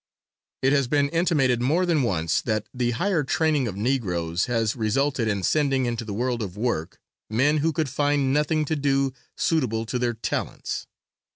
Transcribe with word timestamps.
It 0.63 0.73
has 0.73 0.87
been 0.87 1.09
intimated 1.09 1.61
more 1.61 1.85
than 1.85 2.01
once 2.01 2.41
that 2.41 2.67
the 2.73 2.89
higher 2.89 3.23
training 3.23 3.67
of 3.67 3.75
Negroes 3.75 4.45
has 4.45 4.75
resulted 4.75 5.27
in 5.27 5.43
sending 5.43 5.85
into 5.85 6.03
the 6.03 6.11
world 6.15 6.41
of 6.41 6.57
work, 6.57 6.97
men 7.29 7.57
who 7.59 7.71
could 7.71 7.87
find 7.87 8.33
nothing 8.33 8.65
to 8.65 8.75
do 8.75 9.13
suitable 9.37 9.85
to 9.85 9.99
their 9.99 10.15
talents. 10.15 10.87